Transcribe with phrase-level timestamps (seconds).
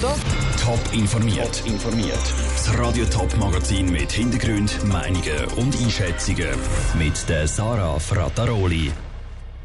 [0.00, 1.60] Top informiert.
[1.66, 2.22] informiert.
[2.54, 6.50] Das Radio Top Magazin mit Hintergrund, Meinungen und Einschätzungen
[6.96, 8.92] mit der Sarah Frataroli.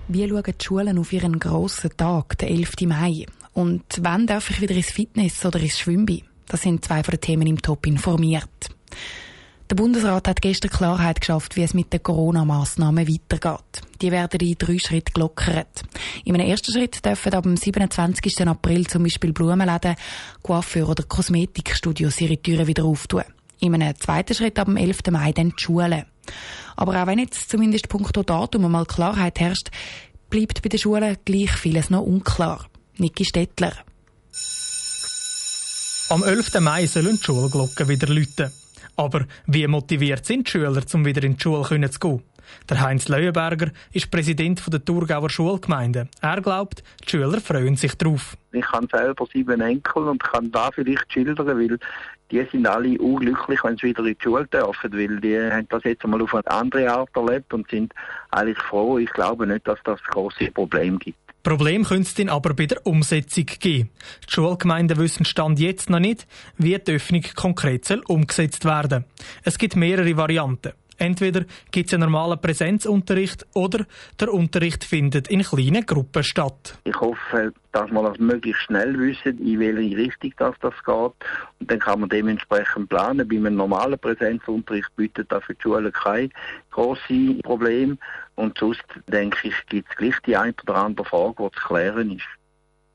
[0.08, 2.72] Wie schauen die Schulen auf ihren grossen Tag, den 11.
[2.88, 3.28] Mai?
[3.54, 6.24] Und wann darf ich wieder ins Fitness oder ins Schwimmen?
[6.48, 8.50] Das sind zwei von den Themen im Top informiert.
[9.74, 13.82] Der Bundesrat hat gestern Klarheit geschafft, wie es mit den Corona-Massnahmen weitergeht.
[14.04, 15.82] Die werden in drei Schritten gelockert.
[16.26, 18.48] In einem ersten Schritt dürfen ab dem 27.
[18.48, 19.96] April zum Beispiel Blumenläden,
[20.44, 23.24] Coiffeur oder Kosmetikstudios ihre Türen wieder auftun.
[23.62, 25.00] In einem zweiten Schritt ab dem 11.
[25.10, 26.06] Mai dann die Schulen.
[26.76, 29.72] Aber auch wenn jetzt zumindest punkto Datum einmal Klarheit herrscht,
[30.30, 32.68] bleibt bei den Schulen gleich vieles noch unklar.
[33.00, 33.74] Niki Stettler.
[36.10, 36.60] Am 11.
[36.60, 38.52] Mai sollen die Schulglocken wieder läuten.
[38.96, 42.24] Aber wie motiviert sind die Schüler, um wieder in die Schule zu gehen?
[42.70, 46.08] Der Heinz Leuenberger ist Präsident der Thurgauer Schulgemeinde.
[46.22, 48.38] Er glaubt, die Schüler freuen sich drauf.
[48.52, 51.80] Ich habe selber sieben Enkel und kann da vielleicht schildern, weil
[52.32, 55.84] die sind alle unglücklich, wenn sie wieder in die Schule dürfen, weil die haben das
[55.84, 57.94] jetzt einmal auf eine andere Art erlebt und sind
[58.32, 58.98] eigentlich froh.
[58.98, 61.23] Ich glaube nicht, dass das große Problem gibt.
[61.44, 63.90] Problem könnte es dann aber bei der Umsetzung geben.
[64.28, 66.26] Die Schulgemeinden wissen Stand jetzt noch nicht,
[66.58, 69.04] wie die Öffnung konkret umgesetzt werden.
[69.44, 70.72] Es gibt mehrere Varianten.
[70.98, 73.86] Entweder gibt es einen normalen Präsenzunterricht oder
[74.20, 76.78] der Unterricht findet in kleinen Gruppen statt.
[76.84, 81.14] Ich hoffe, dass wir das möglichst schnell wissen, in welche Richtung das, das geht.
[81.60, 83.28] Und dann kann man dementsprechend planen.
[83.28, 86.32] Bei einem normalen Präsenzunterricht bietet das für die Schulen kein
[86.72, 87.98] großes Problem.
[88.36, 92.12] Und sonst, denke ich, gibt es gleich die ein oder andere Frage, die zu klären
[92.12, 92.43] ist.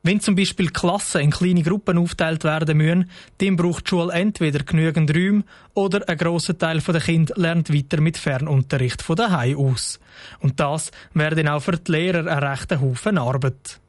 [0.09, 3.11] Wenn zum Beispiel Klassen in kleine Gruppen aufteilt werden müssen,
[3.43, 8.01] dann braucht die Schule entweder genügend Räume oder ein grosser Teil der Kinder lernt weiter
[8.01, 10.01] mit Fernunterricht von daheim aus.
[10.41, 13.81] Und das wäre dann auch für die Lehrer ein rechter Haufen Arbeit.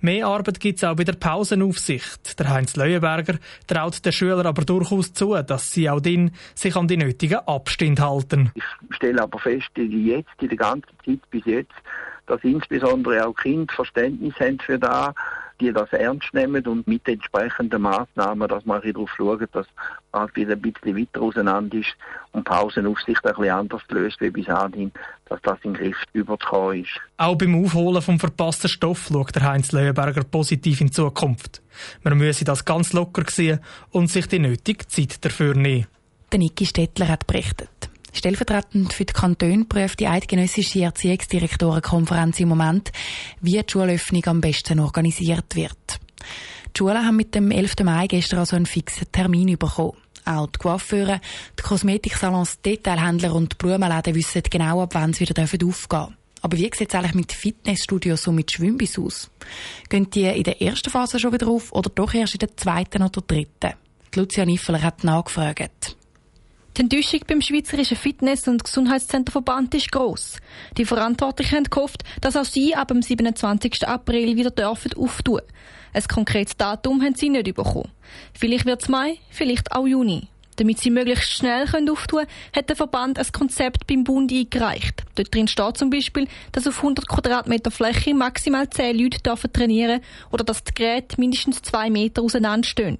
[0.00, 2.38] Mehr Arbeit gibt es auch bei der Pausenaufsicht.
[2.38, 3.34] Der Heinz Leuenberger
[3.66, 8.00] traut den Schülern aber durchaus zu, dass sie auch dann sich an die nötigen Abstände
[8.00, 8.50] halten.
[8.54, 8.64] Ich
[8.96, 11.74] stelle aber fest, jetzt, in der ganzen Zeit bis jetzt,
[12.26, 15.14] dass insbesondere auch Kinder Verständnis haben für das,
[15.60, 19.66] die das ernst nehmen und mit entsprechenden Maßnahmen, dass man darauf schaut, dass
[20.12, 21.96] man halt wieder ein bisschen weiter auseinander ist
[22.32, 24.92] und Pausenaufsicht ein bisschen anders löst wie bis anhin,
[25.26, 27.00] dass das in den Griff überzukommen ist.
[27.16, 31.62] Auch beim Aufholen vom verpassten Stoff schaut der Heinz Leuenberger positiv in Zukunft.
[32.02, 35.86] Man müsse das ganz locker sehen und sich die nötige Zeit dafür nehmen.
[36.32, 37.68] Der Niki Stettler hat berichtet.
[38.16, 42.90] Stellvertretend für die Kantone prüft die Eidgenössische Erziehungsdirektorenkonferenz im Moment,
[43.40, 46.00] wie die Schulöffnung am besten organisiert wird.
[46.74, 47.74] Die Schulen haben mit dem 11.
[47.84, 49.98] Mai gestern also einen fixen Termin bekommen.
[50.24, 51.20] Auch die Coiffeure,
[51.58, 56.16] die Kosmetiksalons, Detailhändler und die Blumenläden wissen genau, ab wann sie wieder aufgehen dürfen.
[56.42, 59.30] Aber wie sieht es eigentlich mit Fitnessstudios und mit Schwimmbiss aus?
[59.88, 63.02] Gehen die in der ersten Phase schon wieder auf oder doch erst in der zweiten
[63.02, 63.74] oder dritten?
[64.14, 65.96] Die Lucia Niffeler hat nachgefragt.
[66.76, 70.36] Die Enttäuschung beim Schweizerischen Fitness- und Gesundheitszenterverband ist gross.
[70.76, 73.88] Die Verantwortlichen haben gehofft, dass auch sie ab dem 27.
[73.88, 75.40] April wieder dürfen auftun.
[75.94, 77.90] Ein konkretes Datum haben sie nicht bekommen.
[78.34, 80.28] Vielleicht wird es Mai, vielleicht auch Juni.
[80.56, 85.02] Damit sie möglichst schnell auftun können, hat der Verband ein Konzept beim Bund eingereicht.
[85.14, 90.02] Dort drin steht zum Beispiel, dass auf 100 Quadratmeter Fläche maximal 10 Leute dürfen trainieren
[90.30, 92.98] oder dass die Geräte mindestens zwei Meter auseinanderstehen.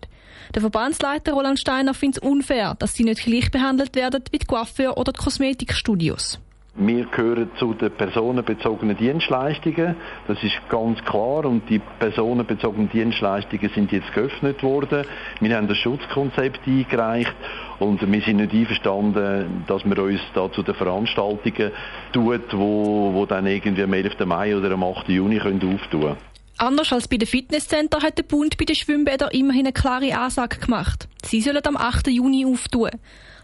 [0.55, 4.47] Der Verbandsleiter Roland Steiner findet es unfair, dass sie nicht gleich behandelt werden wie die
[4.47, 6.39] Coiffeur oder die Kosmetikstudios.
[6.79, 9.97] Wir gehören zu den personenbezogenen Dienstleistungen.
[10.29, 11.47] Das ist ganz klar.
[11.47, 15.07] Und die personenbezogenen Dienstleistungen sind jetzt geöffnet worden.
[15.41, 17.35] Wir haben das Schutzkonzept eingereicht.
[17.79, 21.71] Und wir sind nicht einverstanden, dass wir uns da zu den Veranstaltungen
[22.13, 24.27] tut, wo, wo dann irgendwie am 11.
[24.27, 25.09] Mai oder am 8.
[25.09, 26.36] Juni können auftun können.
[26.59, 30.59] Anders als bei den Fitnesscenter hat der Bund bei den Schwimmbädern immerhin eine klare Ansage
[30.59, 31.06] gemacht.
[31.25, 32.09] Sie sollen am 8.
[32.09, 32.91] Juni auftun.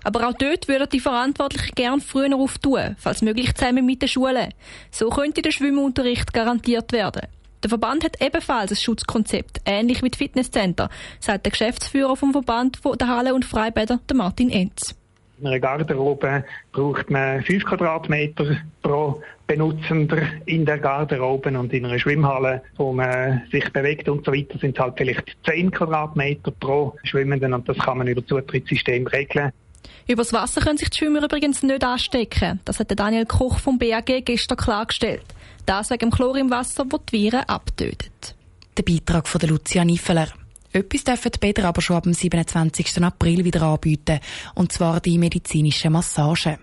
[0.02, 4.54] Aber auch dort würden die Verantwortlichen gern früher auftun, falls möglich zusammen mit den Schulen.
[4.90, 7.28] So könnte der Schwimmunterricht garantiert werden.
[7.62, 10.90] Der Verband hat ebenfalls ein Schutzkonzept, ähnlich wie Fitnesscenter,
[11.20, 14.96] sagt der Geschäftsführer vom Verband der Halle und Freibäder, Martin Enz.
[15.42, 21.98] In einer Garderobe braucht man 5 Quadratmeter pro Benutzender in der Garderobe und in einer
[21.98, 26.94] Schwimmhalle, wo man sich bewegt und so weiter, sind es halt vielleicht 10 Quadratmeter pro
[27.02, 29.50] Schwimmenden und das kann man über Zutrittssystem regeln.
[30.06, 32.60] Übers Wasser können sich die Schwimmer übrigens nicht anstecken.
[32.64, 35.24] Das hat Daniel Koch vom BAG gestern klargestellt.
[35.66, 38.36] Das wegen dem Chlor im Wasser, das die Viren abtötet.
[38.78, 40.28] Der Beitrag von Lucia Niffeler.
[40.72, 43.02] Etwas dürfen die Bäder aber schon ab dem 27.
[43.02, 44.20] April wieder anbieten,
[44.54, 46.58] und zwar die medizinische Massage.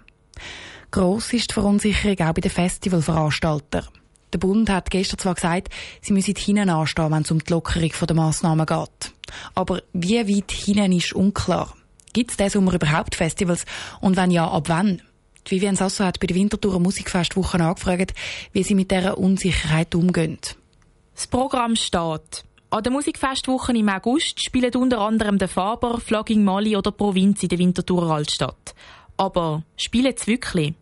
[0.91, 3.87] Gross ist die Verunsicherung auch bei den Festivalveranstaltern.
[4.33, 5.69] Der Bund hat gestern zwar gesagt,
[6.01, 9.13] sie müssen hinten anstehen, wenn es um die Lockerung der Massnahmen geht.
[9.53, 11.75] Aber wie weit hinein ist unklar.
[12.13, 13.65] Gibt es diesen Sommer überhaupt Festivals?
[14.01, 15.01] Und wenn ja, ab wann?
[15.47, 18.13] Die Vivian Sasso hat bei der Winterthur Musikfestwoche angefragt,
[18.51, 20.39] wie sie mit dieser Unsicherheit umgehen.
[21.15, 22.43] Das Programm steht.
[22.71, 27.49] An der Musikfestwoche im August spielen unter anderem der Faber, Flogging Mali oder Provinz in
[27.49, 28.75] der Winterthurer Altstadt.
[29.17, 30.75] Aber spielen sie wirklich?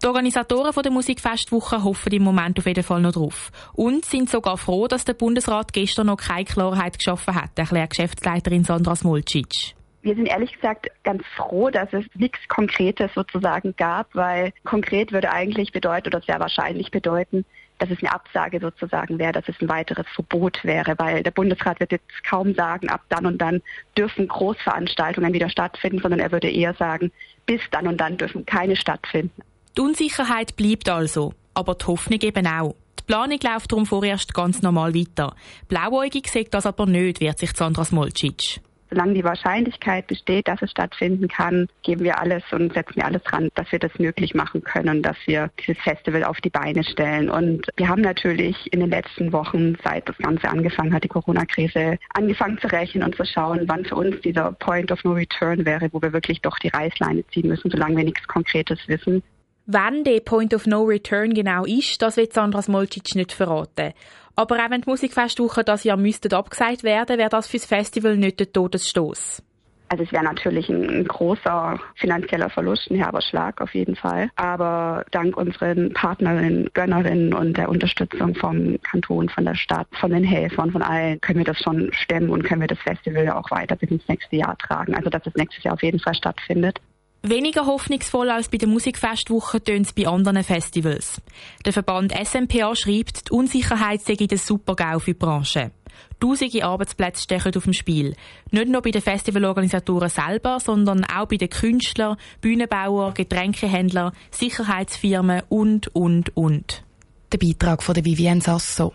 [0.00, 3.50] Die Organisatoren der Musikfestwoche hoffen im Moment auf jeden Fall noch drauf.
[3.72, 8.62] Und sind sogar froh, dass der Bundesrat gestern noch keine Klarheit geschaffen hat, erklärt Geschäftsleiterin
[8.62, 9.74] Sandra Smolcic.
[10.02, 15.32] Wir sind ehrlich gesagt ganz froh, dass es nichts Konkretes sozusagen gab, weil konkret würde
[15.32, 17.44] eigentlich bedeuten oder sehr wahrscheinlich bedeuten,
[17.78, 21.80] dass es eine Absage sozusagen wäre, dass es ein weiteres Verbot wäre, weil der Bundesrat
[21.80, 23.62] wird jetzt kaum sagen, ab dann und dann
[23.96, 27.12] dürfen Großveranstaltungen wieder stattfinden, sondern er würde eher sagen,
[27.44, 29.42] bis dann und dann dürfen keine stattfinden.
[29.76, 32.74] Die Unsicherheit bleibt also, aber die Hoffnung eben auch.
[32.98, 35.34] Die Planung läuft darum vorerst ganz normal weiter.
[35.68, 38.60] Blauäugig sieht das aber nicht, wird sich Sandra Smolcic.
[38.96, 43.22] Solange die Wahrscheinlichkeit besteht, dass es stattfinden kann, geben wir alles und setzen wir alles
[43.24, 47.28] dran, dass wir das möglich machen können, dass wir dieses Festival auf die Beine stellen.
[47.28, 51.98] Und wir haben natürlich in den letzten Wochen, seit das Ganze angefangen hat, die Corona-Krise,
[52.14, 55.90] angefangen zu rechnen und zu schauen, wann für uns dieser Point of No Return wäre,
[55.92, 59.22] wo wir wirklich doch die Reißleine ziehen müssen, solange wir nichts Konkretes wissen.
[59.66, 63.92] Wann der Point of No Return genau ist, das wird Sandra Smolcic nicht verraten.
[64.36, 68.38] Aber auch wenn die Musikfestwoche das Jahr müsste abgesagt werden, wäre das fürs Festival nicht
[68.38, 69.42] der Todesstoß.
[69.88, 74.30] Also es wäre natürlich ein großer finanzieller Verlust, ein herber Schlag auf jeden Fall.
[74.34, 80.24] Aber dank unseren Partnerinnen, Gönnerinnen und der Unterstützung vom Kanton, von der Stadt, von den
[80.24, 83.76] Helfern, von allen, können wir das schon stemmen und können wir das Festival auch weiter
[83.76, 84.94] bis ins nächste Jahr tragen.
[84.94, 86.80] Also dass es nächstes Jahr auf jeden Fall stattfindet.
[87.22, 91.20] Weniger hoffnungsvoll als bei der Musikfestwoche tönt es bei anderen Festivals.
[91.64, 95.72] Der Verband SMPA schreibt, die Unsicherheit sei der Super-GAU für die Branche.
[96.20, 98.14] Tausende Arbeitsplätze stechen auf dem Spiel.
[98.50, 105.94] Nicht nur bei den Festivalorganisatoren selber, sondern auch bei den Künstlern, Bühnenbauern, Getränkehändlern, Sicherheitsfirmen und,
[105.94, 106.84] und, und.
[107.32, 108.92] Der Beitrag von der Vivienne Sasso.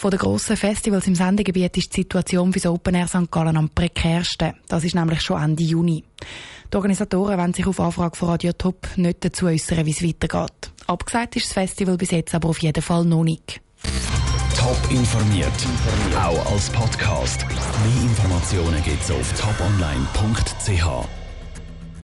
[0.00, 3.30] Von den grossen Festivals im Sendegebiet ist die Situation für das Open Air St.
[3.30, 4.54] Gallen am prekärsten.
[4.66, 6.02] Das ist nämlich schon Ende Juni.
[6.72, 10.72] Die Organisatoren wollen sich auf Anfrage von Radio Top nicht dazu äußern, wie es weitergeht.
[10.86, 13.60] Abgesagt ist das Festival bis jetzt aber auf jeden Fall noch nicht.
[14.56, 15.52] Top informiert,
[16.16, 17.44] auch als Podcast.
[17.46, 21.19] Mehr Informationen gibt's auf toponline.ch.